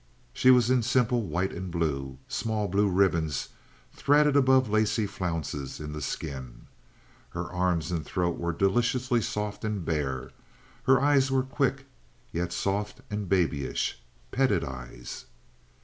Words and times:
She 0.33 0.49
was 0.49 0.71
in 0.71 0.81
simple 0.81 1.21
white 1.21 1.51
and 1.53 1.69
blue—small 1.69 2.69
blue 2.69 2.89
ribbons 2.89 3.49
threaded 3.93 4.35
above 4.35 4.67
lacy 4.67 5.05
flounces 5.05 5.79
in 5.79 5.93
the 5.93 6.01
skin. 6.01 6.65
Her 7.29 7.47
arms 7.51 7.91
and 7.91 8.03
throat 8.03 8.39
were 8.39 8.51
deliciously 8.51 9.21
soft 9.21 9.63
and 9.63 9.85
bare. 9.85 10.31
Her 10.85 10.99
eyes 10.99 11.29
were 11.29 11.43
quick, 11.43 11.81
and 11.81 11.85
yet 12.31 12.51
soft 12.51 13.01
and 13.11 13.29
babyish—petted 13.29 14.63
eyes. 14.63 15.25